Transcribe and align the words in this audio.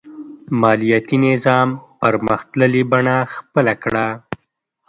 مالیاتي 0.61 1.17
نظام 1.27 1.69
پرمختللې 1.99 2.83
بڼه 2.91 3.17
خپله 3.35 3.73
کړه. 3.83 4.07